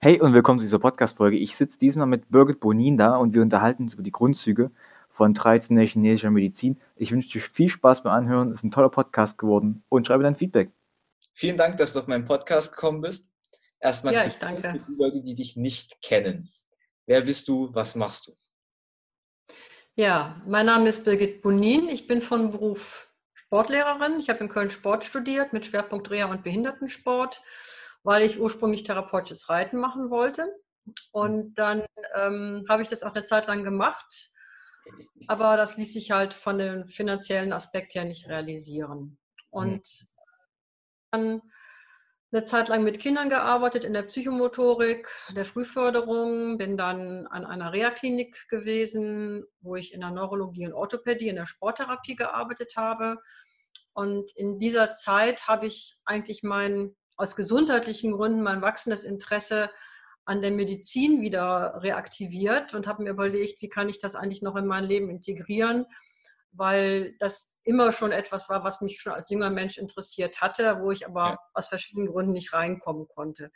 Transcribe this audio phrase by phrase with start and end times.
[0.00, 1.36] Hey und willkommen zu dieser Podcast-Folge.
[1.36, 4.70] Ich sitze diesmal mit Birgit Bonin da und wir unterhalten uns über die Grundzüge
[5.08, 6.80] von traditioneller chinesischer Medizin.
[6.94, 8.50] Ich wünsche dir viel Spaß beim Anhören.
[8.52, 10.70] Es ist ein toller Podcast geworden und schreibe dein Feedback.
[11.32, 13.32] Vielen Dank, dass du auf meinen Podcast gekommen bist.
[13.80, 14.70] Erstmal Ja, zu ich danke.
[14.86, 16.50] für die Leute, die dich nicht kennen.
[17.06, 17.74] Wer bist du?
[17.74, 18.36] Was machst du?
[19.96, 21.88] Ja, mein Name ist Birgit Bonin.
[21.88, 24.20] Ich bin von Beruf Sportlehrerin.
[24.20, 27.42] Ich habe in Köln Sport studiert mit Schwerpunkt Reha und Behindertensport,
[28.02, 30.46] weil ich ursprünglich therapeutisches Reiten machen wollte.
[31.12, 31.84] Und dann
[32.14, 34.30] ähm, habe ich das auch eine Zeit lang gemacht,
[35.26, 39.18] aber das ließ sich halt von dem finanziellen Aspekt her nicht realisieren.
[39.50, 39.86] Und
[41.10, 41.42] dann
[42.30, 47.72] eine Zeit lang mit Kindern gearbeitet in der Psychomotorik, der Frühförderung, bin dann an einer
[47.72, 53.16] Reha-Klinik gewesen, wo ich in der Neurologie und Orthopädie, in der Sporttherapie gearbeitet habe.
[53.94, 59.70] Und in dieser Zeit habe ich eigentlich mein, aus gesundheitlichen Gründen mein wachsendes Interesse
[60.24, 64.56] an der Medizin wieder reaktiviert und habe mir überlegt, wie kann ich das eigentlich noch
[64.56, 65.86] in mein Leben integrieren,
[66.52, 70.90] weil das immer schon etwas war, was mich schon als junger Mensch interessiert hatte, wo
[70.92, 71.38] ich aber Ja.
[71.54, 73.50] aus verschiedenen Gründen nicht reinkommen konnte.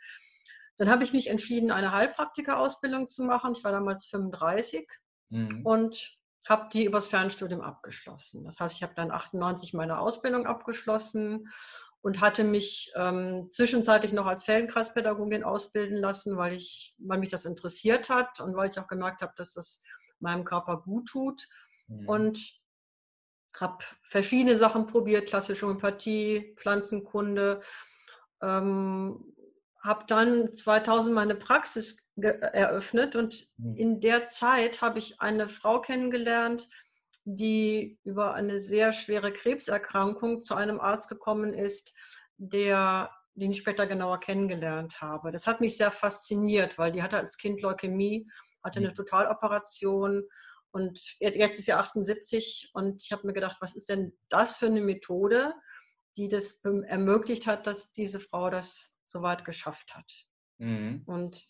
[0.77, 3.53] Dann habe ich mich entschieden, eine Heilpraktikerausbildung zu machen.
[3.55, 4.87] Ich war damals 35
[5.29, 5.65] Mhm.
[5.65, 6.17] und
[6.49, 8.43] habe die übers Fernstudium abgeschlossen.
[8.43, 11.49] Das heißt, ich habe dann 98 meine Ausbildung abgeschlossen
[12.03, 17.45] und hatte mich ähm, zwischenzeitlich noch als Feldenkreispädagogin ausbilden lassen, weil, ich, weil mich das
[17.45, 19.81] interessiert hat und weil ich auch gemerkt habe, dass das
[20.19, 21.47] meinem Körper gut tut.
[21.87, 22.09] Mhm.
[22.09, 22.61] Und
[23.57, 27.61] habe verschiedene Sachen probiert, klassische Homöopathie, Pflanzenkunde.
[28.41, 29.33] Ähm,
[29.79, 33.75] habe dann 2000 meine Praxis eröffnet und Mhm.
[33.77, 36.69] in der Zeit habe ich eine Frau kennengelernt,
[37.25, 41.93] die über eine sehr schwere Krebserkrankung zu einem Arzt gekommen ist,
[42.37, 45.31] der, den ich später genauer kennengelernt habe.
[45.31, 48.25] Das hat mich sehr fasziniert, weil die hatte als Kind Leukämie,
[48.63, 48.95] hatte eine Mhm.
[48.95, 50.23] Totaloperation
[50.71, 54.65] und jetzt ist sie 78 und ich habe mir gedacht, was ist denn das für
[54.65, 55.53] eine Methode,
[56.17, 60.11] die das ermöglicht hat, dass diese Frau das so weit geschafft hat.
[60.57, 61.03] Mhm.
[61.05, 61.45] Und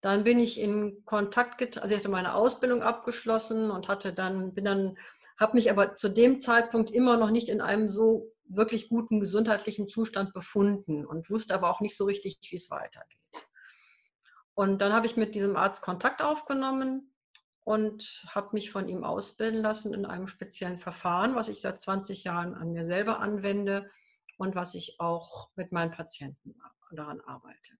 [0.00, 4.54] dann bin ich in Kontakt, get also ich hatte meine Ausbildung abgeschlossen und hatte dann,
[4.54, 4.98] bin dann,
[5.38, 9.86] habe mich aber zu dem Zeitpunkt immer noch nicht in einem so wirklich guten gesundheitlichen
[9.86, 13.18] Zustand befunden und wusste aber auch nicht so richtig, wie es weitergeht.
[14.54, 17.14] Und dann habe ich mit diesem Arzt Kontakt aufgenommen
[17.64, 22.24] und habe mich von ihm ausbilden lassen in einem speziellen Verfahren, was ich seit 20
[22.24, 23.88] Jahren an mir selber anwende
[24.38, 26.54] und was ich auch mit meinen Patienten
[26.90, 27.74] daran arbeite.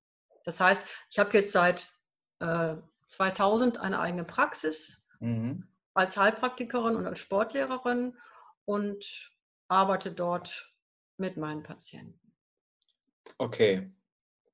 [0.45, 1.91] Das heißt, ich habe jetzt seit
[2.41, 5.69] äh, 2000 eine eigene Praxis Mhm.
[5.95, 8.17] als Heilpraktikerin und als Sportlehrerin
[8.65, 9.31] und
[9.69, 10.73] arbeite dort
[11.19, 12.19] mit meinen Patienten.
[13.39, 13.91] Okay,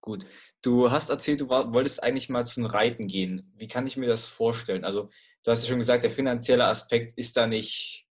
[0.01, 0.27] gut.
[0.63, 3.53] Du hast erzählt, du war, wolltest eigentlich mal zum Reiten gehen.
[3.55, 4.85] Wie kann ich mir das vorstellen?
[4.85, 5.11] Also,
[5.45, 8.09] du hast ja schon gesagt, der finanzielle Aspekt ist da nicht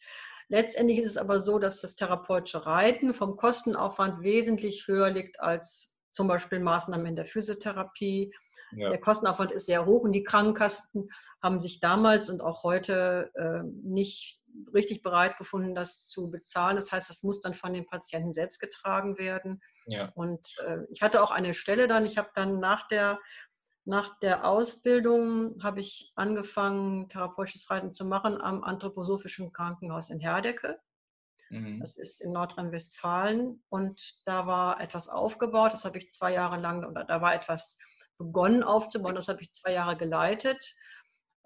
[0.48, 5.96] letztendlich ist es aber so, dass das therapeutische Reiten vom Kostenaufwand wesentlich höher liegt als
[6.10, 8.34] zum Beispiel Maßnahmen in der Physiotherapie.
[8.72, 8.90] Ja.
[8.90, 11.10] Der Kostenaufwand ist sehr hoch und die Krankenkassen
[11.42, 14.41] haben sich damals und auch heute äh, nicht
[14.74, 16.76] richtig bereit gefunden, das zu bezahlen.
[16.76, 19.60] Das heißt, das muss dann von den Patienten selbst getragen werden.
[19.86, 20.10] Ja.
[20.14, 23.18] Und äh, ich hatte auch eine Stelle dann, ich habe dann nach der
[23.84, 30.78] nach der Ausbildung habe ich angefangen, therapeutisches Reiten zu machen am Anthroposophischen Krankenhaus in Herdecke.
[31.50, 31.80] Mhm.
[31.80, 33.62] Das ist in Nordrhein-Westfalen.
[33.68, 35.72] Und da war etwas aufgebaut.
[35.72, 37.76] Das habe ich zwei Jahre lang, oder da war etwas
[38.18, 39.16] begonnen aufzubauen.
[39.16, 40.74] Das habe ich zwei Jahre geleitet.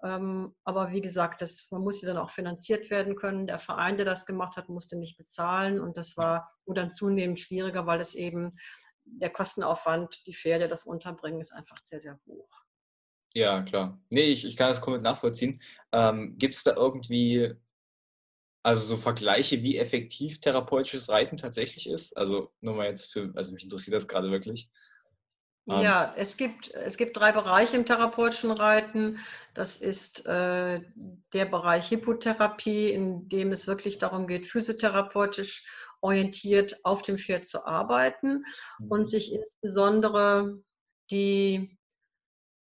[0.03, 3.47] Ähm, aber wie gesagt, das, man musste dann auch finanziert werden können.
[3.47, 7.87] Der Verein, der das gemacht hat, musste mich bezahlen und das war dann zunehmend schwieriger,
[7.87, 8.53] weil es eben
[9.05, 12.49] der Kostenaufwand, die Pferde, das Unterbringen ist einfach sehr, sehr hoch.
[13.33, 13.99] Ja, klar.
[14.09, 15.61] Nee, ich, ich kann das komplett nachvollziehen.
[15.91, 17.53] Ähm, Gibt es da irgendwie,
[18.63, 22.17] also so Vergleiche, wie effektiv therapeutisches Reiten tatsächlich ist?
[22.17, 24.69] Also nur mal jetzt für, also mich interessiert das gerade wirklich.
[25.69, 25.81] Ähm.
[25.81, 29.19] Ja, es gibt, es gibt drei Bereiche im therapeutischen Reiten.
[29.53, 30.81] Das ist äh,
[31.33, 35.65] der Bereich Hippotherapie, in dem es wirklich darum geht, physiotherapeutisch
[36.01, 38.45] orientiert auf dem Pferd zu arbeiten
[38.79, 38.87] mhm.
[38.87, 40.61] und sich insbesondere
[41.09, 41.77] die,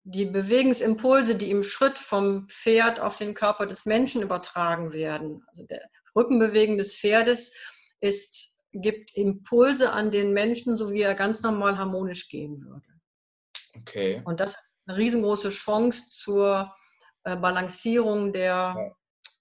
[0.03, 5.43] die Bewegungsimpulse, die im Schritt vom Pferd auf den Körper des Menschen übertragen werden.
[5.47, 7.53] Also der Rückenbewegen des Pferdes
[7.99, 12.87] ist gibt Impulse an den Menschen, so wie er ganz normal harmonisch gehen würde.
[13.77, 14.21] Okay.
[14.25, 16.73] Und das ist eine riesengroße Chance zur
[17.23, 18.95] äh, Balancierung der ja.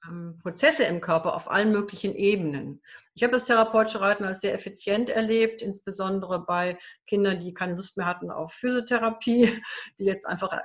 [0.08, 2.82] ähm, Prozesse im Körper auf allen möglichen Ebenen.
[3.14, 7.96] Ich habe das therapeutische Reiten als sehr effizient erlebt, insbesondere bei Kindern, die keine Lust
[7.96, 9.60] mehr hatten auf Physiotherapie,
[9.98, 10.56] die jetzt einfach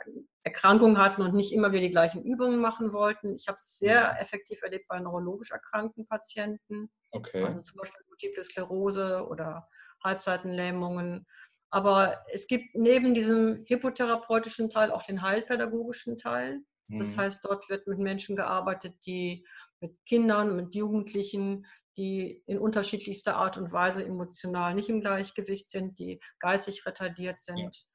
[0.44, 3.36] Erkrankungen hatten und nicht immer wieder die gleichen Übungen machen wollten.
[3.36, 4.18] Ich habe es sehr mhm.
[4.20, 6.92] effektiv erlebt bei neurologisch erkrankten Patienten.
[7.12, 7.44] Okay.
[7.44, 9.68] Also zum Beispiel Multiple Sklerose oder
[10.04, 11.26] Halbseitenlähmungen.
[11.70, 16.62] Aber es gibt neben diesem hypotherapeutischen Teil auch den heilpädagogischen Teil.
[16.88, 17.22] Das mhm.
[17.22, 19.46] heißt, dort wird mit Menschen gearbeitet, die
[19.82, 21.66] mit Kindern, mit Jugendlichen,
[21.98, 27.86] die in unterschiedlichster Art und Weise emotional nicht im Gleichgewicht sind, die geistig retardiert sind.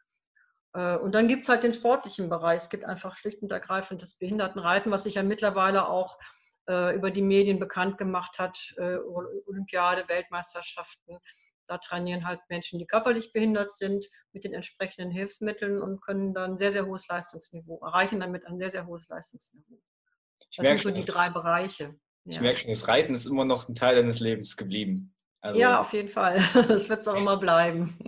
[0.74, 2.62] Äh, und dann gibt es halt den sportlichen Bereich.
[2.62, 6.18] Es gibt einfach schlicht und ergreifend das Behindertenreiten, was sich ja mittlerweile auch
[6.66, 8.58] über die Medien bekannt gemacht hat.
[8.76, 8.96] Äh,
[9.46, 11.18] Olympiade, Weltmeisterschaften.
[11.66, 16.52] Da trainieren halt Menschen, die körperlich behindert sind, mit den entsprechenden Hilfsmitteln und können dann
[16.52, 19.80] ein sehr, sehr hohes Leistungsniveau, erreichen damit ein sehr, sehr hohes Leistungsniveau.
[20.56, 21.94] Das sind so die drei Bereiche.
[22.24, 22.42] Ich ja.
[22.42, 25.14] merke schon, das Reiten ist immer noch ein Teil deines Lebens geblieben.
[25.42, 26.36] Also, ja, auf jeden Fall.
[26.68, 27.98] Das wird es auch immer bleiben.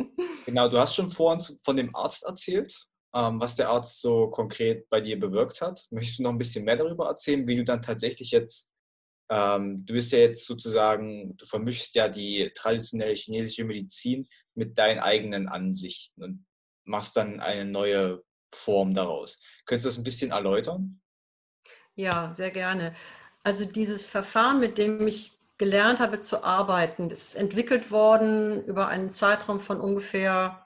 [0.44, 2.74] Genau, du hast schon vorhin von dem Arzt erzählt,
[3.12, 5.86] was der Arzt so konkret bei dir bewirkt hat.
[5.90, 8.72] Möchtest du noch ein bisschen mehr darüber erzählen, wie du dann tatsächlich jetzt,
[9.30, 15.00] ähm, du bist ja jetzt sozusagen, du vermischst ja die traditionelle chinesische Medizin mit deinen
[15.00, 16.46] eigenen Ansichten und
[16.84, 19.40] machst dann eine neue Form daraus.
[19.66, 21.00] Könntest du das ein bisschen erläutern?
[21.94, 22.94] Ja, sehr gerne.
[23.42, 27.10] Also dieses Verfahren, mit dem ich gelernt habe zu arbeiten.
[27.10, 30.61] Ist entwickelt worden über einen Zeitraum von ungefähr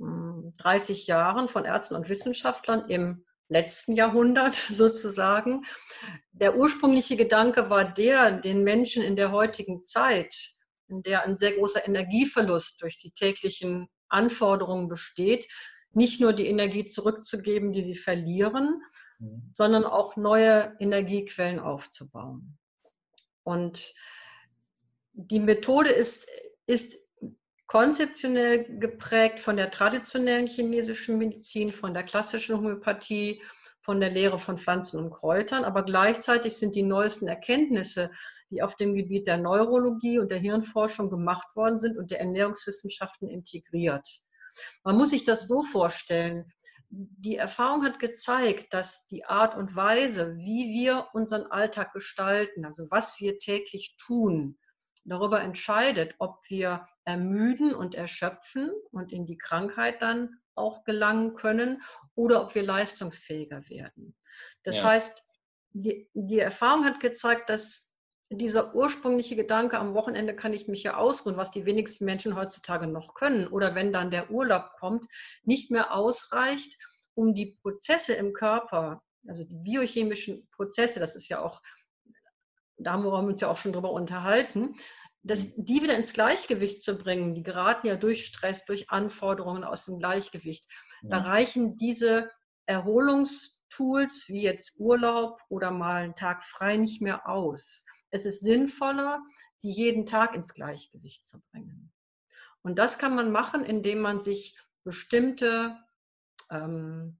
[0.00, 5.64] 30 hm, Jahren von Ärzten und Wissenschaftlern im letzten Jahrhundert sozusagen.
[6.32, 10.54] Der ursprüngliche Gedanke war der, den Menschen in der heutigen Zeit,
[10.88, 15.46] in der ein sehr großer Energieverlust durch die täglichen Anforderungen besteht,
[15.92, 18.82] nicht nur die Energie zurückzugeben, die sie verlieren,
[19.18, 19.50] mhm.
[19.54, 22.58] sondern auch neue Energiequellen aufzubauen.
[23.42, 23.92] Und
[25.12, 26.28] die Methode ist,
[26.66, 26.96] ist
[27.70, 33.40] konzeptionell geprägt von der traditionellen chinesischen Medizin, von der klassischen Homöopathie,
[33.80, 38.10] von der Lehre von Pflanzen und Kräutern, aber gleichzeitig sind die neuesten Erkenntnisse,
[38.50, 43.28] die auf dem Gebiet der Neurologie und der Hirnforschung gemacht worden sind und der Ernährungswissenschaften
[43.28, 44.08] integriert.
[44.82, 46.52] Man muss sich das so vorstellen.
[46.88, 52.88] Die Erfahrung hat gezeigt, dass die Art und Weise, wie wir unseren Alltag gestalten, also
[52.90, 54.58] was wir täglich tun,
[55.10, 61.82] darüber entscheidet, ob wir ermüden und erschöpfen und in die Krankheit dann auch gelangen können
[62.14, 64.16] oder ob wir leistungsfähiger werden.
[64.62, 64.84] Das ja.
[64.84, 65.24] heißt,
[65.72, 67.90] die, die Erfahrung hat gezeigt, dass
[68.32, 72.86] dieser ursprüngliche Gedanke, am Wochenende kann ich mich ja ausruhen, was die wenigsten Menschen heutzutage
[72.86, 75.06] noch können, oder wenn dann der Urlaub kommt,
[75.42, 76.78] nicht mehr ausreicht,
[77.14, 81.60] um die Prozesse im Körper, also die biochemischen Prozesse, das ist ja auch
[82.82, 84.74] da haben wir uns ja auch schon drüber unterhalten,
[85.22, 85.64] dass mhm.
[85.64, 89.98] die wieder ins Gleichgewicht zu bringen, die geraten ja durch Stress, durch Anforderungen aus dem
[89.98, 90.64] Gleichgewicht.
[91.02, 92.30] Da reichen diese
[92.66, 97.84] Erholungstools wie jetzt Urlaub oder mal einen Tag frei nicht mehr aus.
[98.10, 99.22] Es ist sinnvoller,
[99.62, 101.92] die jeden Tag ins Gleichgewicht zu bringen.
[102.62, 105.78] Und das kann man machen, indem man sich bestimmte
[106.50, 107.18] ähm,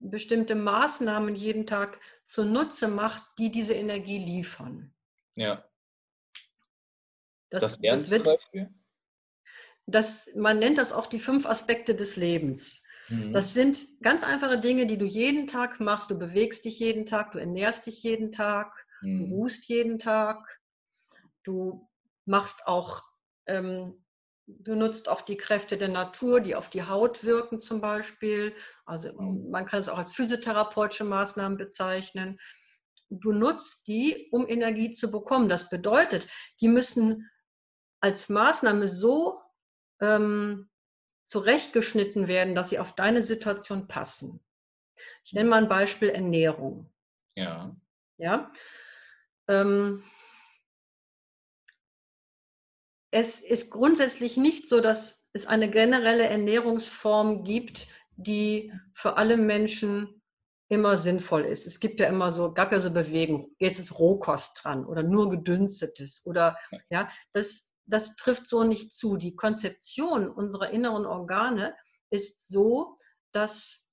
[0.00, 4.94] bestimmte Maßnahmen jeden Tag zunutze macht, die diese Energie liefern.
[5.34, 5.64] Ja.
[7.50, 8.28] Das, das, das wird,
[9.86, 12.84] das, man nennt das auch die fünf Aspekte des Lebens.
[13.08, 13.32] Mhm.
[13.32, 16.10] Das sind ganz einfache Dinge, die du jeden Tag machst.
[16.10, 19.30] Du bewegst dich jeden Tag, du ernährst dich jeden Tag, mhm.
[19.30, 20.60] du ruhst jeden Tag,
[21.42, 21.88] du
[22.26, 23.02] machst auch
[23.46, 24.04] ähm,
[24.48, 28.54] du nutzt auch die Kräfte der Natur, die auf die Haut wirken zum Beispiel.
[28.86, 29.50] Also Mhm.
[29.50, 32.38] man kann es auch als physiotherapeutische Maßnahmen bezeichnen.
[33.10, 35.48] Du nutzt die, um Energie zu bekommen.
[35.48, 36.28] Das bedeutet,
[36.60, 37.30] die müssen
[38.00, 39.40] als Maßnahme so
[40.00, 40.70] ähm,
[41.26, 44.40] zurechtgeschnitten werden, dass sie auf deine Situation passen.
[45.24, 46.90] Ich nenne mal ein Beispiel Ernährung.
[47.34, 47.76] Ja.
[48.16, 48.50] Ja.
[49.46, 50.02] Ähm,
[53.10, 60.22] es ist grundsätzlich nicht so, dass es eine generelle Ernährungsform gibt, die für alle Menschen
[60.68, 61.66] immer sinnvoll ist.
[61.66, 65.30] Es gibt ja immer so, gab ja so Bewegungen, jetzt ist Rohkost dran oder nur
[65.30, 66.58] gedünstetes oder
[66.90, 69.16] ja, das, das trifft so nicht zu.
[69.16, 71.74] Die Konzeption unserer inneren Organe
[72.10, 72.96] ist so,
[73.32, 73.87] dass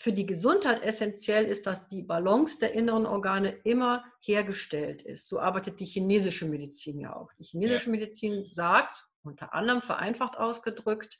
[0.00, 5.26] für die Gesundheit essentiell ist, dass die Balance der inneren Organe immer hergestellt ist.
[5.26, 7.32] So arbeitet die chinesische Medizin ja auch.
[7.32, 11.18] Die chinesische Medizin sagt, unter anderem vereinfacht ausgedrückt,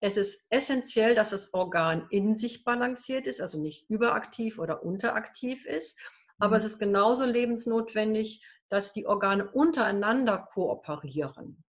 [0.00, 5.64] es ist essentiell, dass das Organ in sich balanciert ist, also nicht überaktiv oder unteraktiv
[5.64, 5.98] ist.
[6.38, 6.58] Aber Mhm.
[6.58, 11.64] es ist genauso lebensnotwendig, dass die Organe untereinander kooperieren.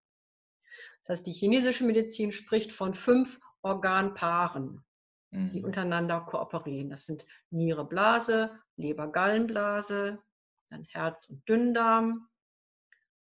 [1.05, 4.83] Das heißt, die chinesische Medizin spricht von fünf Organpaaren
[5.31, 5.65] die Mhm.
[5.65, 6.89] untereinander kooperieren.
[6.89, 10.19] Das sind Niere, Blase, Leber, Gallenblase,
[10.69, 12.27] dann Herz und Dünndarm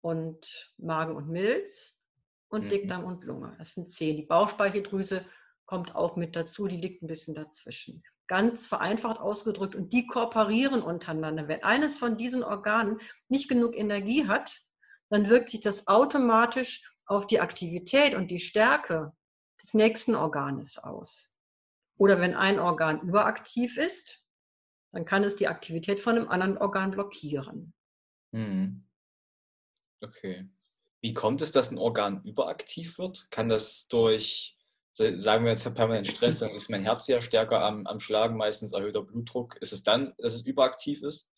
[0.00, 2.00] und Magen und Milz
[2.48, 2.68] und Mhm.
[2.68, 3.54] Dickdarm und Lunge.
[3.58, 4.16] Das sind zehn.
[4.16, 5.24] Die Bauchspeicheldrüse
[5.66, 8.02] kommt auch mit dazu, die liegt ein bisschen dazwischen.
[8.26, 11.48] Ganz vereinfacht ausgedrückt und die kooperieren untereinander.
[11.48, 14.62] Wenn eines von diesen Organen nicht genug Energie hat,
[15.10, 19.12] dann wirkt sich das automatisch auf die Aktivität und die Stärke
[19.62, 21.33] des nächsten Organes aus.
[21.96, 24.24] Oder wenn ein Organ überaktiv ist,
[24.92, 27.72] dann kann es die Aktivität von einem anderen Organ blockieren.
[28.32, 28.84] Mhm.
[30.00, 30.48] Okay.
[31.00, 33.30] Wie kommt es, dass ein Organ überaktiv wird?
[33.30, 34.56] Kann das durch,
[34.92, 38.36] sa- sagen wir jetzt permanent Stress, dann ist mein Herz ja stärker am, am Schlagen,
[38.36, 39.56] meistens erhöhter Blutdruck.
[39.60, 41.30] Ist es dann, dass es überaktiv ist?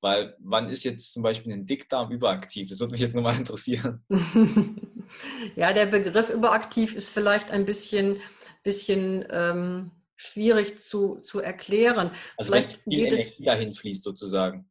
[0.00, 2.68] Weil wann ist jetzt zum Beispiel ein Dickdarm überaktiv?
[2.68, 4.04] Das würde mich jetzt nochmal interessieren.
[5.56, 8.20] ja, der Begriff überaktiv ist vielleicht ein bisschen,
[8.62, 12.10] bisschen ähm, schwierig zu, zu erklären.
[12.36, 14.68] Also wenn Vielleicht viel geht es, Energie dahin fließt sozusagen.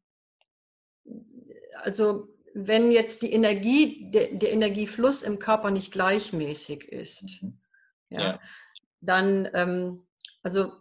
[1.73, 7.59] also wenn jetzt die Energie, der, der Energiefluss im Körper nicht gleichmäßig ist, Mhm.
[8.09, 8.39] ja, Ja.
[8.99, 10.07] dann, ähm,
[10.43, 10.73] also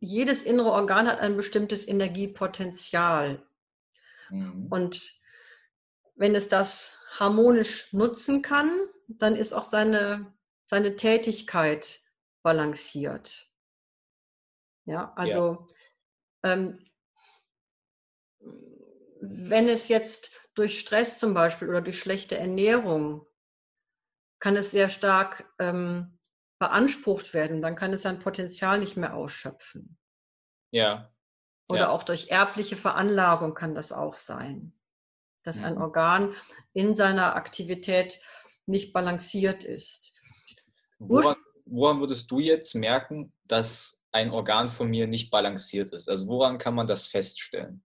[0.00, 3.46] jedes innere Organ hat ein bestimmtes Energiepotenzial.
[4.30, 4.66] Mhm.
[4.68, 5.12] Und
[6.16, 8.70] wenn es das harmonisch nutzen kann,
[9.08, 10.34] dann ist auch seine,
[10.66, 12.00] seine Tätigkeit
[12.42, 13.50] balanciert.
[14.86, 15.68] Ja, also
[16.44, 16.78] Ähm,
[19.20, 23.26] wenn es jetzt durch Stress zum Beispiel oder durch schlechte Ernährung
[24.38, 26.18] kann es sehr stark ähm,
[26.58, 29.96] beansprucht werden, dann kann es sein Potenzial nicht mehr ausschöpfen.
[30.70, 31.10] Ja.
[31.68, 31.88] Oder Ja.
[31.90, 34.74] auch durch erbliche Veranlagung kann das auch sein,
[35.44, 35.80] dass ein Mhm.
[35.80, 36.34] Organ
[36.74, 38.20] in seiner Aktivität
[38.66, 40.12] nicht balanciert ist.
[40.98, 46.08] Woran, woran würdest du jetzt merken, dass ein Organ von mir nicht balanciert ist?
[46.08, 47.82] Also woran kann man das feststellen?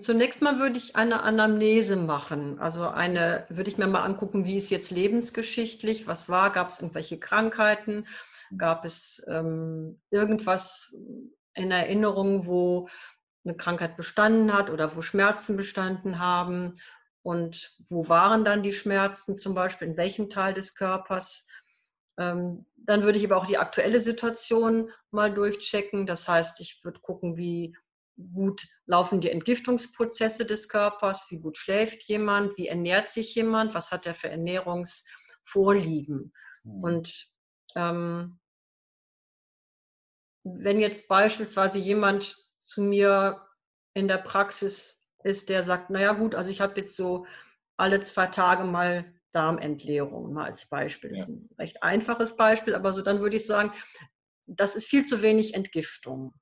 [0.00, 2.58] Zunächst mal würde ich eine Anamnese machen.
[2.58, 6.80] Also eine, würde ich mir mal angucken, wie ist jetzt lebensgeschichtlich, was war, gab es
[6.80, 8.06] irgendwelche Krankheiten,
[8.56, 10.94] gab es ähm, irgendwas
[11.54, 12.88] in Erinnerung, wo
[13.44, 16.74] eine Krankheit bestanden hat oder wo Schmerzen bestanden haben
[17.22, 21.46] und wo waren dann die Schmerzen zum Beispiel, in welchem Teil des Körpers.
[22.18, 26.06] Ähm, dann würde ich aber auch die aktuelle Situation mal durchchecken.
[26.06, 27.76] Das heißt, ich würde gucken, wie
[28.34, 33.92] gut laufen die Entgiftungsprozesse des Körpers, wie gut schläft jemand, wie ernährt sich jemand, was
[33.92, 36.32] hat er für Ernährungsvorlieben.
[36.64, 36.82] Mhm.
[36.82, 37.30] Und
[37.76, 38.40] ähm,
[40.42, 43.46] wenn jetzt beispielsweise jemand zu mir
[43.94, 47.26] in der Praxis ist, der sagt, naja gut, also ich habe jetzt so
[47.76, 51.10] alle zwei Tage mal Darmentleerung, mal als Beispiel.
[51.10, 53.72] Das ist ein recht einfaches Beispiel, aber so dann würde ich sagen,
[54.46, 56.34] das ist viel zu wenig Entgiftung.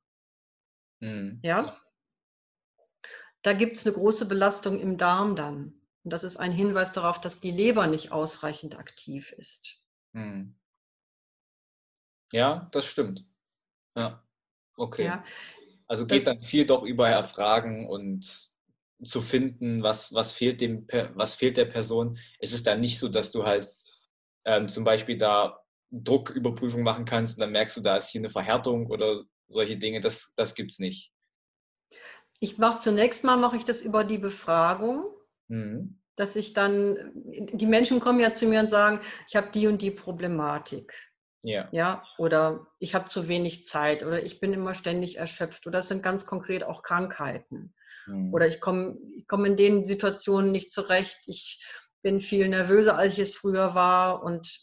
[1.01, 1.41] Mhm.
[1.43, 1.79] Ja?
[3.43, 5.75] Da gibt es eine große Belastung im Darm dann.
[6.05, 9.83] Und das ist ein Hinweis darauf, dass die Leber nicht ausreichend aktiv ist.
[10.13, 10.59] Mhm.
[12.33, 13.29] Ja, das stimmt.
[13.95, 14.27] Ja,
[14.77, 15.05] okay.
[15.05, 15.25] Ja?
[15.87, 18.56] Also geht dann viel doch über Erfragen und
[19.03, 22.19] zu finden, was, was, fehlt dem, was fehlt der Person.
[22.39, 23.73] Es ist dann nicht so, dass du halt
[24.45, 25.61] ähm, zum Beispiel da
[25.91, 30.01] Drucküberprüfung machen kannst und dann merkst du, da ist hier eine Verhärtung oder solche Dinge.
[30.01, 31.13] Das, das gibt es nicht.
[32.41, 35.13] Ich mache zunächst mal mache ich das über die Befragung.
[35.49, 36.01] Mhm.
[36.17, 39.81] dass ich dann, die Menschen kommen ja zu mir und sagen, ich habe die und
[39.83, 40.93] die Problematik.
[41.43, 41.69] Ja.
[41.71, 45.89] Ja, oder ich habe zu wenig Zeit oder ich bin immer ständig erschöpft oder das
[45.89, 47.75] sind ganz konkret auch Krankheiten.
[48.07, 48.33] Mhm.
[48.35, 51.65] Oder ich komme ich komm in den Situationen nicht zurecht, ich
[52.03, 54.61] bin viel nervöser, als ich es früher war und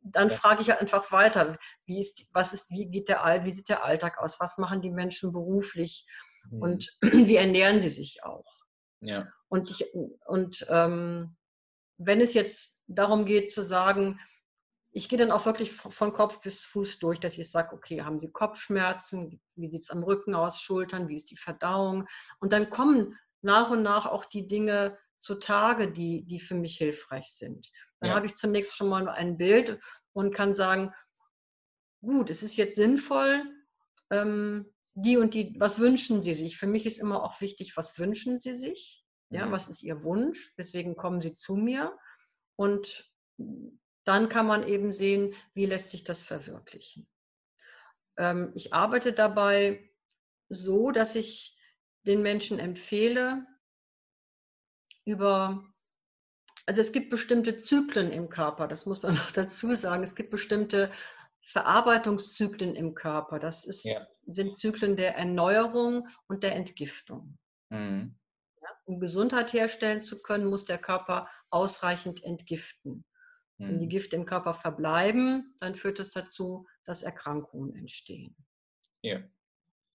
[0.00, 0.36] dann Ja.
[0.36, 4.18] frage ich einfach weiter, wie ist, was ist, wie geht der wie sieht der Alltag
[4.18, 6.06] aus, was machen die Menschen beruflich
[6.50, 6.62] Mhm.
[6.62, 8.64] und wie ernähren sie sich auch?
[9.00, 9.28] ja.
[9.50, 9.86] Und, ich,
[10.26, 11.36] und ähm,
[11.96, 14.20] wenn es jetzt darum geht zu sagen,
[14.90, 18.18] ich gehe dann auch wirklich von Kopf bis Fuß durch, dass ich sage, okay, haben
[18.18, 19.40] Sie Kopfschmerzen?
[19.54, 21.08] Wie sieht es am Rücken aus, Schultern?
[21.08, 22.06] Wie ist die Verdauung?
[22.40, 27.28] Und dann kommen nach und nach auch die Dinge zutage, die, die für mich hilfreich
[27.32, 27.70] sind.
[28.00, 28.16] Dann Ja.
[28.16, 29.78] habe ich zunächst schon mal ein Bild
[30.12, 30.92] und kann sagen,
[32.00, 33.44] gut, es ist jetzt sinnvoll,
[34.10, 36.56] ähm, die und die, was wünschen Sie sich?
[36.58, 39.04] Für mich ist immer auch wichtig, was wünschen Sie sich?
[39.30, 39.52] Ja, Mhm.
[39.52, 40.52] was ist Ihr Wunsch?
[40.56, 41.96] Weswegen kommen Sie zu mir?
[42.56, 43.12] Und
[44.08, 47.06] dann kann man eben sehen, wie lässt sich das verwirklichen.
[48.16, 49.90] Ähm, ich arbeite dabei
[50.48, 51.58] so, dass ich
[52.06, 53.46] den Menschen empfehle,
[55.04, 55.64] über,
[56.66, 60.02] also es gibt bestimmte Zyklen im Körper, das muss man noch dazu sagen.
[60.02, 60.90] Es gibt bestimmte
[61.42, 63.38] Verarbeitungszyklen im Körper.
[63.38, 64.06] Das ist, Ja.
[64.26, 67.38] sind Zyklen der Erneuerung und der Entgiftung.
[67.70, 68.14] Mhm.
[68.84, 73.04] Um Gesundheit herstellen zu können, muss der Körper ausreichend entgiften.
[73.58, 73.90] Wenn die Mhm.
[73.90, 78.36] Gifte im Körper verbleiben, dann führt es dazu, dass Erkrankungen entstehen.
[79.02, 79.20] Ja.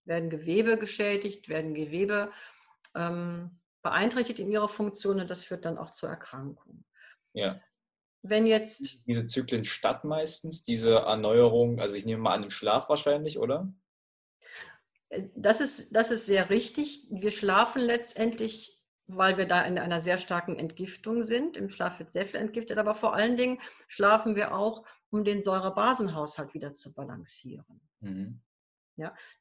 [0.06, 2.32] Werden Gewebe geschädigt, werden Gewebe
[2.94, 6.84] ähm, beeinträchtigt in ihrer Funktion und das führt dann auch zur Erkrankung.
[7.34, 7.62] ja.
[8.26, 12.88] Wenn jetzt, Diese Zyklen statt meistens, diese Erneuerung, also ich nehme mal an, im Schlaf
[12.88, 13.74] wahrscheinlich, oder?
[15.10, 20.00] äh, das ist, das ist sehr richtig, wir schlafen letztendlich, weil wir da in einer
[20.02, 21.58] sehr starken Entgiftung sind.
[21.58, 25.44] Im Schlaf wird sehr viel entgiftet, aber vor allen Dingen schlafen wir auch, um den
[25.44, 27.82] Säurebasenhaushalt wieder zu balancieren.
[28.00, 28.42] Mhm.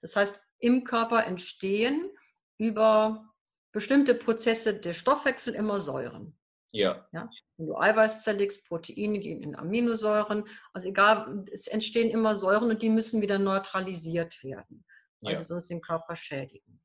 [0.00, 2.11] Das heißt, im Körper entstehen
[2.59, 3.28] über
[3.71, 6.37] bestimmte Prozesse der Stoffwechsel immer Säuren.
[6.73, 7.07] Ja.
[7.12, 10.45] Wenn du Eiweiß zerlegst, Proteine gehen in Aminosäuren.
[10.73, 14.84] Also egal, es entstehen immer Säuren und die müssen wieder neutralisiert werden,
[15.21, 15.39] weil Ja.
[15.39, 16.80] sie sonst den Körper schädigen.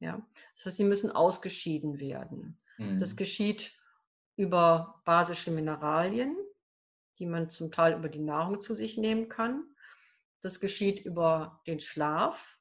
[0.00, 0.26] Ja?
[0.56, 2.60] Das heißt, sie müssen ausgeschieden werden.
[2.98, 3.16] Das Mhm.
[3.16, 3.72] geschieht
[4.36, 6.36] über basische Mineralien,
[7.18, 9.64] die man zum Teil über die Nahrung zu sich nehmen kann.
[10.40, 12.58] Das geschieht über den Schlaf.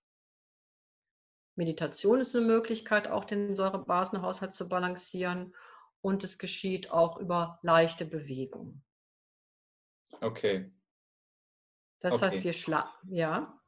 [1.56, 5.56] Meditation ist eine Möglichkeit, auch den Säurebasenhaushalt zu balancieren.
[6.02, 8.82] Und es geschieht auch über leichte Bewegung.
[10.22, 10.72] Okay.
[12.02, 12.26] Das Okay.
[12.26, 13.62] heißt, wir schlafen, ja.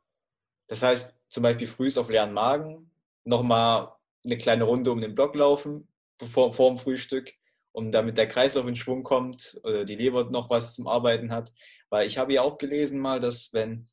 [0.68, 2.91] Das heißt, zum Beispiel frühs auf leeren Magen
[3.24, 3.94] nochmal
[4.26, 7.34] eine kleine Runde um den Block laufen, bevor, vor dem Frühstück,
[7.72, 11.52] um damit der Kreislauf in Schwung kommt oder die Leber noch was zum Arbeiten hat.
[11.90, 13.88] Weil ich habe ja auch gelesen mal, dass wenn,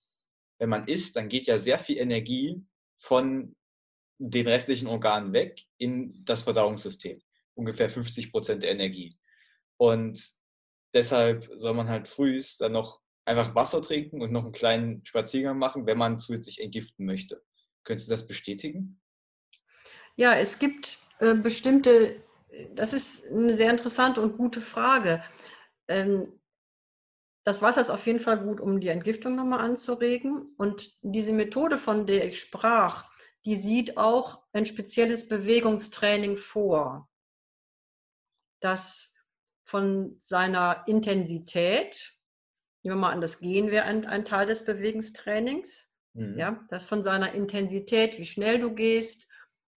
[0.58, 2.64] wenn man isst, dann geht ja sehr viel Energie
[2.98, 3.54] von
[4.18, 7.20] den restlichen Organen weg in das Verdauungssystem.
[7.54, 9.16] Ungefähr 50 Prozent der Energie.
[9.76, 10.20] Und
[10.92, 15.58] deshalb soll man halt frühs dann noch einfach Wasser trinken und noch einen kleinen Spaziergang
[15.58, 17.42] machen, wenn man zusätzlich entgiften möchte.
[17.84, 19.00] Könntest du das bestätigen?
[20.18, 22.16] Ja, es gibt äh, bestimmte,
[22.74, 25.22] das ist eine sehr interessante und gute Frage.
[25.86, 26.32] Ähm,
[27.44, 30.54] das Wasser ist auf jeden Fall gut, um die Entgiftung nochmal anzuregen.
[30.58, 33.08] Und diese Methode, von der ich sprach,
[33.44, 37.08] die sieht auch ein spezielles Bewegungstraining vor,
[38.58, 39.14] das
[39.62, 42.12] von seiner Intensität,
[42.82, 46.38] nehmen wir mal an, das Gehen wäre ein, ein Teil des Bewegungstrainings, Mhm.
[46.38, 49.27] ja, das von seiner Intensität, wie schnell du gehst,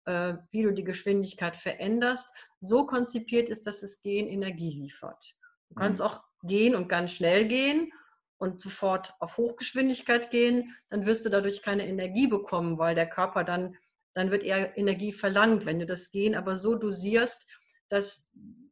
[0.07, 2.29] wie du die Geschwindigkeit veränderst,
[2.61, 5.37] so konzipiert ist, dass das Gehen Energie liefert.
[5.69, 6.07] Du kannst Mhm.
[6.07, 7.93] auch gehen und ganz schnell gehen
[8.39, 13.45] und sofort auf Hochgeschwindigkeit gehen, dann wirst du dadurch keine Energie bekommen, weil der Körper
[13.45, 13.77] dann,
[14.15, 15.67] dann wird eher Energie verlangt.
[15.67, 17.47] Wenn du das Gehen aber so dosierst,
[17.89, 18.31] dass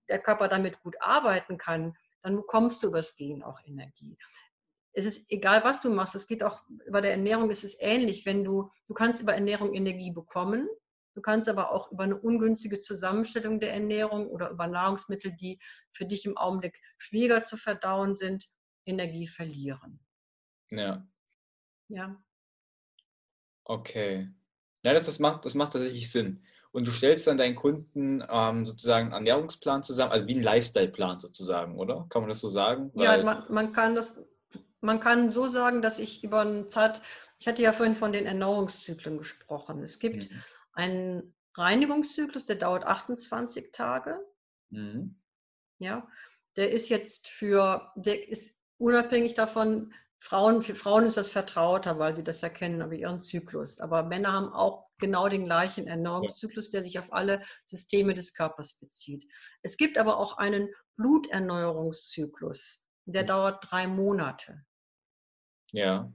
[0.09, 4.17] der Körper damit gut arbeiten kann, dann bekommst du übers Gehen auch Energie
[4.99, 6.17] es ist egal, was du machst.
[6.17, 6.61] Es geht auch
[6.91, 8.27] bei der Ernährung ist es ähnlich.
[8.27, 10.69] Wenn du, du kannst über Ernährung Energie bekommen,
[11.19, 15.59] du kannst aber auch über eine ungünstige Zusammenstellung der Ernährung oder über Nahrungsmittel, die
[15.93, 18.49] für dich im Augenblick schwieriger zu verdauen sind,
[18.87, 19.99] Energie verlieren.
[20.71, 21.05] Ja,
[21.89, 22.17] Ja,
[23.65, 24.31] okay.
[24.85, 26.45] Ja, das, das, macht, das macht tatsächlich Sinn.
[26.71, 31.19] Und du stellst dann deinen Kunden ähm, sozusagen einen Ernährungsplan zusammen, also wie einen Lifestyle-Plan
[31.19, 32.07] sozusagen, oder?
[32.11, 32.93] Kann man das so sagen?
[32.95, 34.23] ja Weil- man, man kann das,
[34.81, 37.03] man kann so sagen, dass ich über eine Zeit,
[37.41, 39.83] ich hatte ja vorhin von den Ernährungszyklen gesprochen.
[39.83, 40.43] Es gibt Mhm.
[40.79, 44.25] Einen Reinigungszyklus, der dauert 28 Tage.
[44.71, 45.21] Mhm.
[45.81, 46.09] Ja,
[46.57, 52.17] der ist jetzt für, der ist unabhängig davon, Frauen, für Frauen ist das vertrauter, weil
[52.17, 53.81] sie das erkennen über ihren Zyklus.
[53.81, 58.79] Aber Männer haben auch genau den gleichen Erneuerungszyklus, der sich auf alle Systeme des Körpers
[58.79, 59.31] bezieht.
[59.63, 64.65] Es gibt aber auch einen Bluterneuerungszyklus, der dauert drei Monate.
[65.73, 66.13] Ja.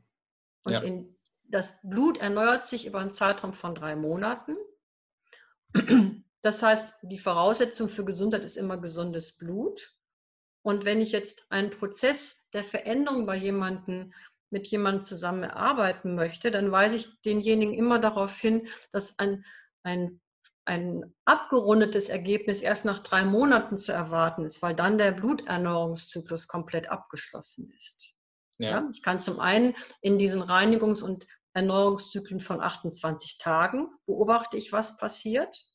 [0.66, 0.80] Und ja.
[0.80, 1.18] In,
[1.54, 4.58] das Blut erneuert sich über einen Zeitraum von drei Monaten.
[6.42, 9.96] Das heißt, die Voraussetzung für Gesundheit ist immer gesundes Blut.
[10.62, 14.14] Und wenn ich jetzt einen Prozess der Veränderung bei jemandem
[14.50, 19.46] mit jemandem zusammen arbeiten möchte, dann weise ich denjenigen immer darauf hin, dass ein,
[19.84, 20.22] ein,
[20.66, 26.90] ein abgerundetes Ergebnis erst nach drei Monaten zu erwarten ist, weil dann der Bluterneuerungszyklus komplett
[26.90, 28.10] abgeschlossen ist.
[28.58, 28.70] Ja.
[28.70, 28.90] ja.
[28.92, 34.98] ich kann zum einen in diesen Reinigungs- und Erneuerungszyklen von 28 Tagen beobachte ich, was
[34.98, 35.66] passiert,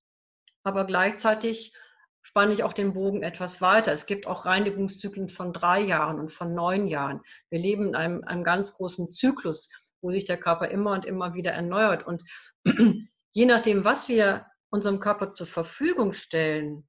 [0.65, 1.77] aber gleichzeitig
[2.23, 3.93] spanne ich auch den Bogen etwas weiter.
[3.93, 7.23] Es gibt auch Reinigungszyklen von drei Jahren und von neun Jahren.
[7.49, 11.35] Wir leben in einem, einem ganz großen Zyklus, wo sich der Körper immer und immer
[11.35, 12.07] wieder erneuert.
[12.07, 12.23] Und
[13.33, 16.87] je nachdem, was wir unserem Körper zur Verfügung stellen,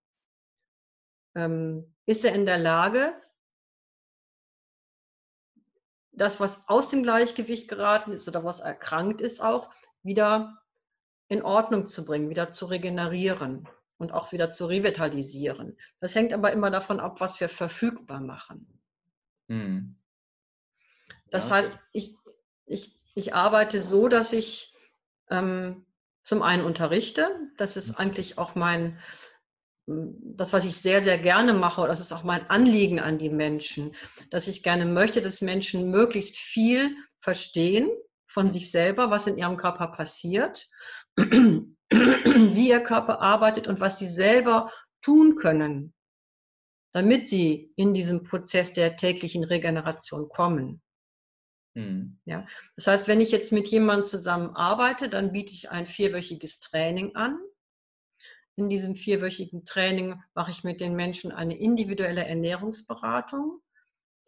[1.35, 3.13] ähm, ist er in der Lage,
[6.19, 9.69] das, was aus dem Gleichgewicht geraten ist oder was erkrankt ist, auch
[10.03, 10.61] wieder
[11.27, 15.77] in Ordnung zu bringen, wieder zu regenerieren und auch wieder zu revitalisieren.
[15.99, 18.81] Das hängt aber immer davon ab, was wir verfügbar machen.
[19.47, 19.95] Mhm.
[21.29, 22.15] Das ja, heißt, ich,
[22.65, 24.75] ich, ich arbeite so, dass ich
[25.29, 25.85] ähm,
[26.23, 27.29] zum einen unterrichte.
[27.57, 27.95] Das ist mhm.
[27.97, 28.99] eigentlich auch mein,
[29.89, 33.95] das, was ich sehr, sehr gerne mache, das ist auch mein Anliegen an die Menschen,
[34.29, 37.89] dass ich gerne möchte, dass Menschen möglichst viel verstehen
[38.27, 40.69] von sich selber, was in ihrem Körper passiert
[41.17, 44.71] wie ihr Körper arbeitet und was sie selber
[45.01, 45.93] tun können,
[46.91, 50.81] damit sie in diesem Prozess der täglichen Regeneration kommen.
[51.75, 52.19] Mhm.
[52.25, 56.59] Ja, das heißt, wenn ich jetzt mit jemandem zusammen arbeite, dann biete ich ein vierwöchiges
[56.59, 57.39] Training an.
[58.59, 63.61] In diesem vierwöchigen Training mache ich mit den Menschen eine individuelle Ernährungsberatung,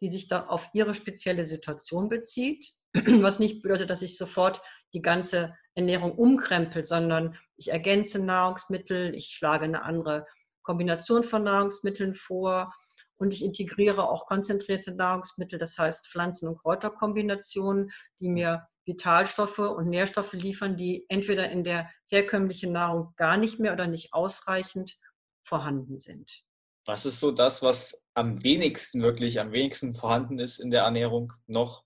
[0.00, 4.62] die sich da auf ihre spezielle Situation bezieht, was nicht bedeutet, dass ich sofort
[4.94, 10.26] die ganze Ernährung umkrempelt, sondern ich ergänze Nahrungsmittel, ich schlage eine andere
[10.62, 12.72] Kombination von Nahrungsmitteln vor
[13.22, 19.88] und ich integriere auch konzentrierte Nahrungsmittel, das heißt Pflanzen- und Kräuterkombinationen, die mir Vitalstoffe und
[19.88, 24.98] Nährstoffe liefern, die entweder in der herkömmlichen Nahrung gar nicht mehr oder nicht ausreichend
[25.44, 26.42] vorhanden sind.
[26.84, 31.32] Was ist so das, was am wenigsten wirklich, am wenigsten vorhanden ist in der Ernährung
[31.46, 31.84] noch?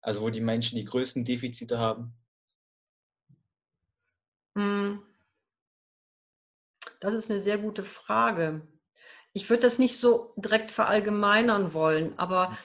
[0.00, 2.14] Also wo die Menschen die größten Defizite haben?
[4.56, 5.02] Hm.
[7.00, 8.68] Das ist eine sehr gute Frage.
[9.32, 12.56] Ich würde das nicht so direkt verallgemeinern wollen, aber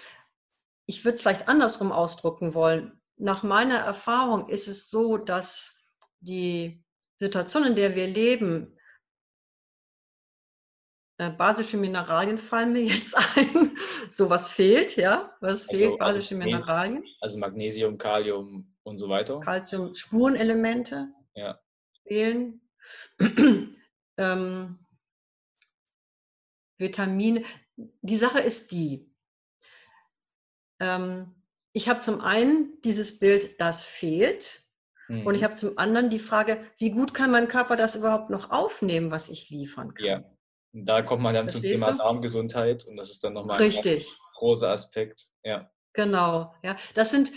[0.86, 2.99] ich würde es vielleicht andersrum ausdrücken wollen.
[3.17, 5.84] Nach meiner Erfahrung ist es so, dass
[6.19, 6.84] die
[7.17, 8.78] Situation, in der wir leben,
[11.17, 13.78] äh, basische Mineralien fallen mir jetzt ein.
[14.12, 15.36] so was fehlt, ja?
[15.39, 15.91] Was also, fehlt?
[15.91, 17.06] Also basische also Mineralien.
[17.21, 19.39] Also Magnesium, Kalium und so weiter.
[19.39, 21.10] Calcium, Spurenelemente.
[21.36, 21.60] Ja
[22.06, 22.62] wählen.
[24.17, 24.84] ähm,
[26.77, 27.43] Vitamine.
[27.75, 29.11] Die Sache ist die,
[30.79, 31.35] ähm,
[31.73, 34.63] ich habe zum einen dieses Bild, das fehlt.
[35.07, 35.27] Mhm.
[35.27, 35.45] Und ich mhm.
[35.45, 39.29] habe zum anderen die Frage, wie gut kann mein Körper das überhaupt noch aufnehmen, was
[39.29, 40.05] ich liefern kann?
[40.05, 40.23] Ja,
[40.73, 41.97] da kommt man dann Verstehst zum Thema du?
[41.99, 44.01] Darmgesundheit und das ist dann nochmal ein
[44.35, 45.27] großer Aspekt.
[45.43, 45.69] Ja.
[45.93, 46.75] Genau, ja.
[46.93, 47.31] Das sind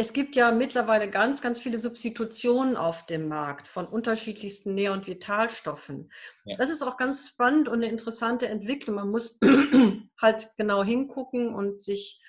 [0.00, 5.08] es gibt ja mittlerweile ganz, ganz viele Substitutionen auf dem Markt von unterschiedlichsten Nähr- und
[5.08, 6.12] Vitalstoffen.
[6.44, 6.56] Ja.
[6.56, 8.94] Das ist auch ganz spannend und eine interessante Entwicklung.
[8.94, 9.40] Man muss
[10.22, 12.22] halt genau hingucken und sich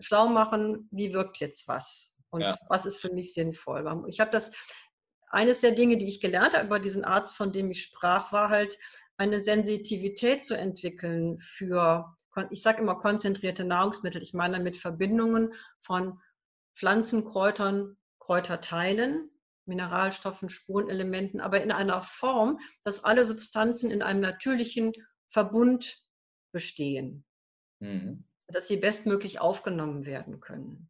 [0.00, 2.58] schlau machen, wie wirkt jetzt was und ja.
[2.68, 3.86] was ist für mich sinnvoll.
[4.08, 4.50] Ich habe das,
[5.28, 8.48] eines der Dinge, die ich gelernt habe über diesen Arzt, von dem ich sprach, war
[8.48, 8.76] halt
[9.16, 12.16] eine Sensitivität zu entwickeln für,
[12.50, 14.20] ich sage immer konzentrierte Nahrungsmittel.
[14.24, 16.20] Ich meine damit Verbindungen von
[16.76, 19.30] Pflanzenkräutern, Kräuterteilen,
[19.64, 24.92] Mineralstoffen, Spurenelementen, aber in einer Form, dass alle Substanzen in einem natürlichen
[25.28, 26.04] Verbund
[26.52, 27.24] bestehen,
[27.80, 28.24] mhm.
[28.48, 30.88] dass sie bestmöglich aufgenommen werden können.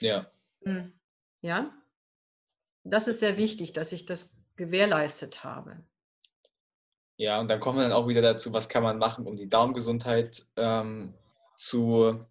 [0.00, 0.30] Ja.
[0.64, 0.92] Hm.
[1.40, 1.72] Ja,
[2.84, 5.84] das ist sehr wichtig, dass ich das gewährleistet habe.
[7.16, 9.48] Ja, und dann kommen wir dann auch wieder dazu, was kann man machen, um die
[9.48, 11.14] Darmgesundheit ähm,
[11.56, 12.24] zu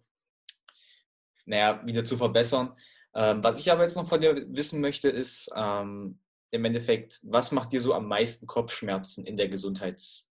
[1.48, 2.76] naja, wieder zu verbessern.
[3.14, 7.52] Ähm, was ich aber jetzt noch von dir wissen möchte, ist ähm, im Endeffekt, was
[7.52, 10.30] macht dir so am meisten Kopfschmerzen in der Gesundheits-,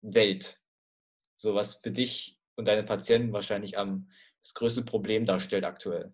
[0.00, 0.60] Welt?
[1.36, 4.08] So was für dich und deine Patienten wahrscheinlich am
[4.42, 6.12] das größte Problem darstellt aktuell?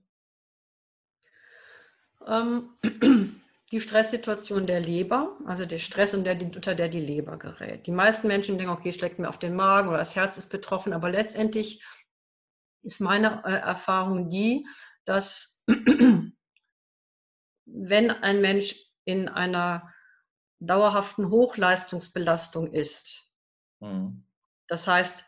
[2.26, 2.70] Ähm,
[3.72, 7.86] die Stresssituation der Leber, also der Stress, unter der die Leber gerät.
[7.86, 10.92] Die meisten Menschen denken, okay, schlägt mir auf den Magen oder das Herz ist betroffen,
[10.92, 11.84] aber letztendlich
[12.82, 14.66] ist meine äh, Erfahrung die,
[15.04, 15.64] dass
[17.66, 19.92] wenn ein Mensch in einer
[20.60, 23.30] dauerhaften Hochleistungsbelastung ist,
[23.80, 24.26] mhm.
[24.68, 25.24] das heißt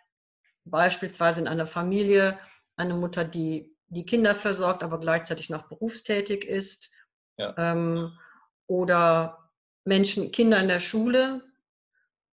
[0.65, 2.39] beispielsweise in einer Familie
[2.77, 6.91] eine Mutter, die die Kinder versorgt, aber gleichzeitig noch berufstätig ist,
[7.37, 7.55] ja.
[7.59, 8.19] ähm,
[8.67, 9.51] oder
[9.85, 11.43] Menschen, Kinder in der Schule,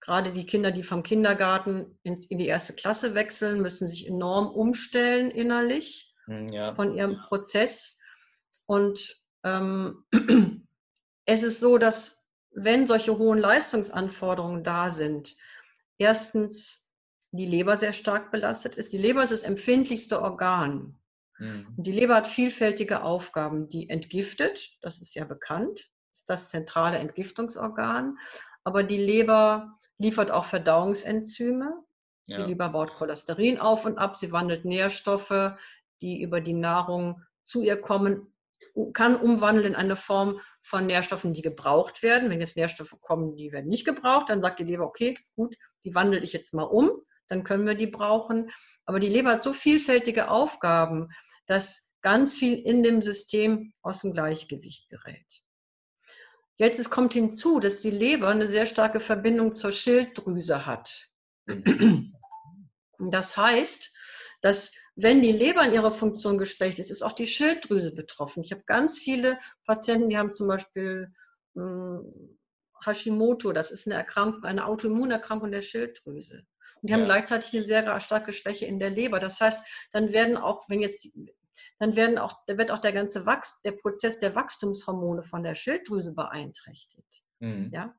[0.09, 4.47] gerade die Kinder, die vom Kindergarten in, in die erste Klasse wechseln, müssen sich enorm
[4.47, 6.73] umstellen innerlich hm, ja.
[6.73, 7.99] von ihrem Prozess.
[8.65, 10.03] Und ähm,
[11.25, 15.35] es ist so, dass wenn solche hohen Leistungsanforderungen da sind,
[15.99, 16.89] erstens
[17.31, 18.91] die Leber sehr stark belastet ist.
[18.91, 20.99] Die Leber ist das empfindlichste Organ.
[21.37, 21.67] Mhm.
[21.77, 23.69] Die Leber hat vielfältige Aufgaben.
[23.69, 28.17] Die entgiftet, das ist ja bekannt, ist das zentrale Entgiftungsorgan.
[28.63, 31.83] Aber die Leber liefert auch Verdauungsenzyme.
[32.25, 32.37] Ja.
[32.37, 34.15] Die Leber baut Cholesterin auf und ab.
[34.15, 35.53] Sie wandelt Nährstoffe,
[36.01, 38.33] die über die Nahrung zu ihr kommen,
[38.93, 42.29] kann umwandeln in eine Form von Nährstoffen, die gebraucht werden.
[42.29, 45.95] Wenn jetzt Nährstoffe kommen, die werden nicht gebraucht, dann sagt die Leber, okay, gut, die
[45.95, 46.91] wandle ich jetzt mal um,
[47.27, 48.51] dann können wir die brauchen.
[48.85, 51.09] Aber die Leber hat so vielfältige Aufgaben,
[51.45, 55.43] dass ganz viel in dem System aus dem Gleichgewicht gerät.
[56.59, 61.09] Jetzt es kommt hinzu, dass die Leber eine sehr starke Verbindung zur Schilddrüse hat.
[62.99, 63.95] Das heißt,
[64.41, 68.43] dass wenn die Leber in ihrer Funktion geschwächt ist, ist auch die Schilddrüse betroffen.
[68.43, 71.13] Ich habe ganz viele Patienten, die haben zum Beispiel
[71.55, 72.37] hm,
[72.85, 76.45] Hashimoto, das ist eine Erkrankung, eine Autoimmunerkrankung der Schilddrüse.
[76.81, 76.97] Und die ja.
[76.97, 79.19] haben gleichzeitig eine sehr starke Schwäche in der Leber.
[79.19, 81.07] Das heißt, dann werden auch, wenn jetzt
[81.79, 85.55] dann werden auch, da wird auch der ganze Wachs, der Prozess der Wachstumshormone von der
[85.55, 87.23] Schilddrüse beeinträchtigt.
[87.39, 87.71] Mhm.
[87.73, 87.95] Ja?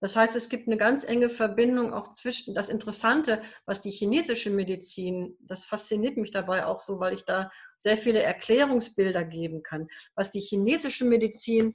[0.00, 4.50] Das heißt, es gibt eine ganz enge Verbindung auch zwischen, das Interessante, was die chinesische
[4.50, 9.88] Medizin, das fasziniert mich dabei auch so, weil ich da sehr viele Erklärungsbilder geben kann,
[10.14, 11.74] was die chinesische Medizin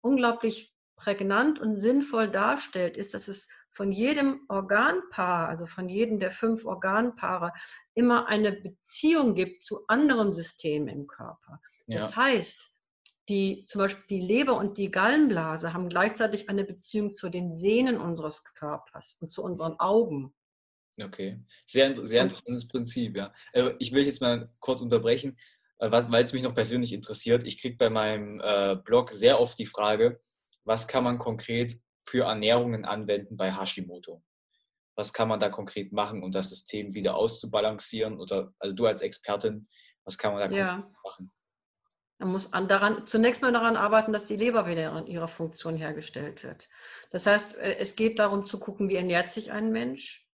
[0.00, 6.30] unglaublich prägnant und sinnvoll darstellt, ist, dass es von jedem Organpaar, also von jedem der
[6.30, 7.52] fünf Organpaare,
[7.94, 11.60] immer eine Beziehung gibt zu anderen Systemen im Körper.
[11.86, 11.98] Ja.
[11.98, 12.70] Das heißt,
[13.28, 17.98] die, zum Beispiel die Leber und die Gallenblase haben gleichzeitig eine Beziehung zu den Sehnen
[17.98, 20.32] unseres Körpers und zu unseren Augen.
[21.02, 23.32] Okay, sehr, sehr interessantes Prinzip, ja.
[23.52, 25.36] Also ich will jetzt mal kurz unterbrechen,
[25.78, 27.44] äh, weil es mich noch persönlich interessiert.
[27.44, 30.20] Ich kriege bei meinem äh, Blog sehr oft die Frage,
[30.62, 34.22] was kann man konkret für Ernährungen anwenden bei Hashimoto?
[34.96, 38.20] Was kann man da konkret machen, um das System wieder auszubalancieren?
[38.20, 39.68] Oder also du als Expertin,
[40.04, 40.72] was kann man da ja.
[40.74, 41.32] konkret machen?
[42.18, 45.76] Man muss an, daran, zunächst mal daran arbeiten, dass die Leber wieder in ihrer Funktion
[45.76, 46.68] hergestellt wird.
[47.10, 50.28] Das heißt, äh, es geht darum zu gucken, wie ernährt sich ein Mensch.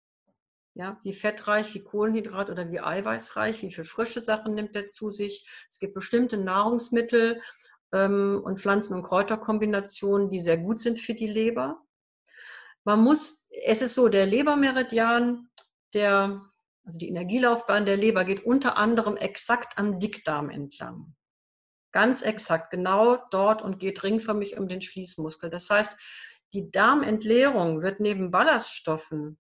[0.75, 5.11] Ja, wie fettreich, wie Kohlenhydrat oder wie eiweißreich, wie viel frische Sachen nimmt er zu
[5.11, 5.49] sich.
[5.69, 7.43] Es gibt bestimmte Nahrungsmittel,
[7.93, 11.83] ähm, und Pflanzen- und Kräuterkombinationen, die sehr gut sind für die Leber.
[12.85, 15.49] Man muss, es ist so, der Lebermeridian,
[15.95, 16.41] der,
[16.85, 21.15] also die Energielaufbahn der Leber geht unter anderem exakt am Dickdarm entlang.
[21.93, 25.51] Ganz exakt, genau dort und geht ringförmig um den Schließmuskel.
[25.51, 25.99] Das heißt,
[26.53, 29.39] die Darmentleerung wird neben Ballaststoffen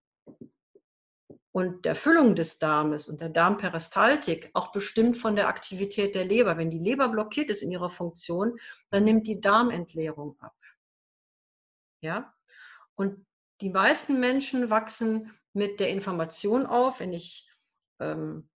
[1.53, 6.57] und der Füllung des Darmes und der Darmperistaltik auch bestimmt von der Aktivität der Leber.
[6.57, 8.59] Wenn die Leber blockiert ist in ihrer Funktion,
[8.89, 10.55] dann nimmt die Darmentleerung ab.
[12.01, 12.33] Ja?
[12.95, 13.27] Und
[13.61, 17.51] die meisten Menschen wachsen mit der Information auf, wenn ich
[17.99, 18.49] ähm,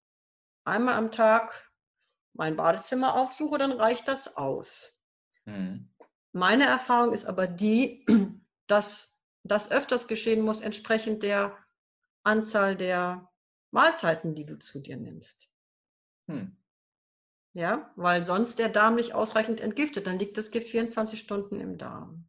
[0.65, 1.71] einmal am Tag
[2.33, 5.03] mein Badezimmer aufsuche, dann reicht das aus.
[5.45, 5.91] Mhm.
[6.33, 8.07] Meine Erfahrung ist aber die,
[8.67, 11.57] dass das öfters geschehen muss, entsprechend der
[12.25, 13.31] Anzahl der
[13.71, 15.49] Mahlzeiten, die du zu dir nimmst.
[16.27, 16.57] Hm.
[17.53, 20.07] Ja, weil sonst der Darm nicht ausreichend entgiftet.
[20.07, 22.29] Dann liegt das Gift 24 Stunden im Darm.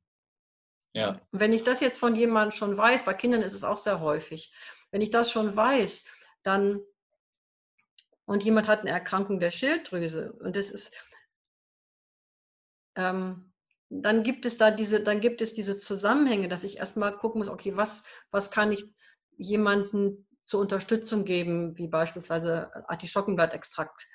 [0.93, 1.19] Ja.
[1.31, 4.53] Wenn ich das jetzt von jemandem schon weiß, bei Kindern ist es auch sehr häufig,
[4.91, 6.05] wenn ich das schon weiß,
[6.43, 6.81] dann
[8.25, 10.95] und jemand hat eine Erkrankung der Schilddrüse und das ist,
[12.95, 13.51] ähm,
[13.89, 17.49] dann gibt es da diese, dann gibt es diese Zusammenhänge, dass ich erstmal gucken muss,
[17.49, 18.95] okay, was, was kann ich
[19.37, 24.07] jemanden zur Unterstützung geben, wie beispielsweise Artischockenblattextrakt.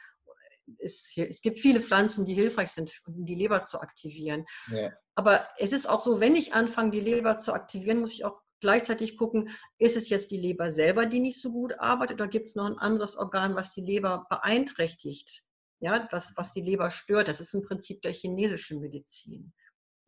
[0.79, 4.45] Es, es gibt viele Pflanzen, die hilfreich sind, um die Leber zu aktivieren.
[4.69, 4.93] Ja.
[5.17, 8.41] Aber es ist auch so, wenn ich anfange, die Leber zu aktivieren, muss ich auch
[8.61, 12.47] gleichzeitig gucken, ist es jetzt die Leber selber, die nicht so gut arbeitet, oder gibt
[12.47, 15.43] es noch ein anderes Organ, was die Leber beeinträchtigt?
[15.81, 17.29] Ja, was, was die Leber stört.
[17.29, 19.53] Das ist im Prinzip der chinesische Medizin.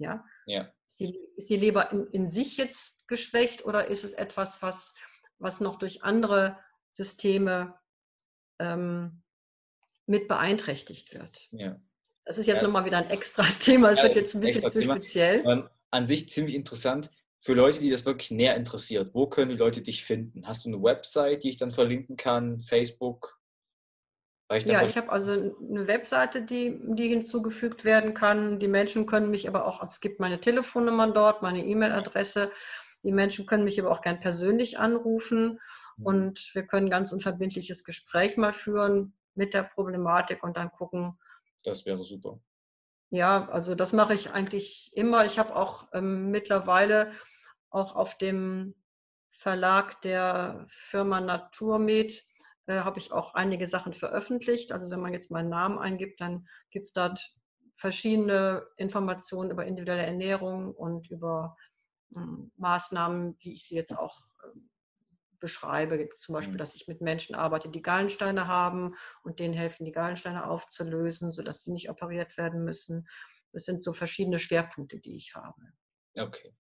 [0.03, 0.25] Ja.
[0.47, 0.73] ja.
[0.87, 4.95] Ist, die, ist die Leber in, in sich jetzt geschwächt oder ist es etwas, was,
[5.39, 6.59] was noch durch andere
[6.93, 7.75] Systeme
[8.59, 9.23] ähm,
[10.07, 11.49] mit beeinträchtigt wird?
[11.53, 11.81] Ja.
[12.25, 12.65] Das ist jetzt ja.
[12.65, 13.91] nochmal wieder ein extra Thema.
[13.91, 14.95] Es ja, wird jetzt ein bisschen zu Thema.
[14.95, 15.69] speziell.
[15.91, 19.15] An sich ziemlich interessant für Leute, die das wirklich näher interessiert.
[19.15, 20.47] Wo können die Leute dich finden?
[20.47, 22.61] Hast du eine Website, die ich dann verlinken kann?
[22.61, 23.42] Facebook?
[24.57, 28.59] Ja, ich habe also eine Webseite, die, die hinzugefügt werden kann.
[28.59, 32.51] Die Menschen können mich aber auch, also es gibt meine Telefonnummern dort, meine E-Mail-Adresse.
[33.03, 35.61] Die Menschen können mich aber auch gern persönlich anrufen
[35.97, 36.07] mhm.
[36.07, 41.19] und wir können ganz unverbindliches Gespräch mal führen mit der Problematik und dann gucken.
[41.65, 42.39] Das wäre super.
[43.11, 45.25] Ja, also das mache ich eigentlich immer.
[45.27, 47.13] Ich habe auch ähm, mittlerweile
[47.71, 48.75] auch auf dem
[49.29, 52.23] Verlag der Firma Naturmed
[52.67, 54.73] äh, habe ich auch einige Sachen veröffentlicht.
[54.73, 57.35] Also wenn man jetzt meinen Namen eingibt, dann gibt es dort
[57.75, 61.57] verschiedene Informationen über individuelle Ernährung und über
[62.17, 64.71] ähm, Maßnahmen, wie ich sie jetzt auch ähm,
[65.41, 65.99] beschreibe.
[65.99, 66.59] Jetzt zum Beispiel, mhm.
[66.59, 68.95] dass ich mit Menschen arbeite, die Gallensteine haben
[69.25, 73.09] und denen helfen, die Gallensteine aufzulösen, sodass sie nicht operiert werden müssen.
[73.53, 75.61] Das sind so verschiedene Schwerpunkte, die ich habe.
[76.15, 76.55] Okay.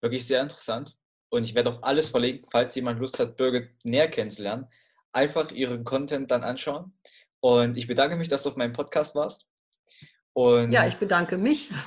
[0.00, 0.96] Wirklich sehr interessant.
[1.28, 4.68] Und ich werde auch alles verlinken, falls jemand Lust hat, Birgit näher kennenzulernen
[5.14, 6.92] einfach ihren Content dann anschauen.
[7.40, 9.46] Und ich bedanke mich, dass du auf meinem Podcast warst.
[10.32, 11.70] Und ja, ich bedanke mich.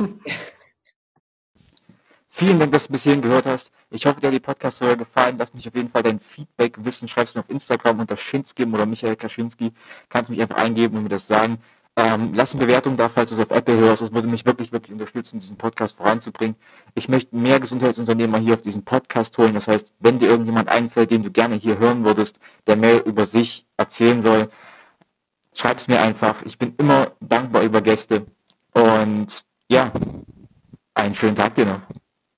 [2.30, 3.74] Vielen Dank, dass du bis hierhin gehört hast.
[3.90, 5.38] Ich hoffe, dir hat die Podcast-Folge gefallen.
[5.40, 7.08] Lass mich auf jeden Fall dein Feedback wissen.
[7.08, 9.72] Schreibst mir auf Instagram unter Schinskim oder Michael Kaczynski.
[10.08, 11.58] Kannst mich einfach eingeben und mir das sagen.
[12.00, 14.04] Ähm, lass eine Bewertung da, falls du es auf Apple hörst.
[14.04, 16.56] Das würde mich wirklich, wirklich unterstützen, diesen Podcast voranzubringen.
[16.94, 19.56] Ich möchte mehr Gesundheitsunternehmer hier auf diesen Podcast holen.
[19.56, 23.26] Das heißt, wenn dir irgendjemand einfällt, den du gerne hier hören würdest, der mehr über
[23.26, 24.48] sich erzählen soll,
[25.56, 26.44] schreib es mir einfach.
[26.44, 28.28] Ich bin immer dankbar über Gäste.
[28.74, 29.92] Und ja,
[30.94, 31.82] einen schönen Tag dir noch.